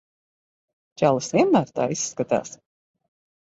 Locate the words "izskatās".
1.99-2.59